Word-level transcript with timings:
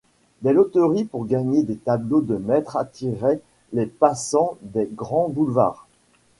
Des 0.41 0.51
loteries 0.51 1.03
pour 1.05 1.27
gagner 1.27 1.61
des 1.61 1.75
tableaux 1.77 2.21
de 2.21 2.35
maîtres 2.35 2.75
attiraient 2.75 3.39
les 3.71 3.85
passants 3.85 4.57
des 4.63 4.89
grands 4.91 5.29
boulevards. 5.29 5.87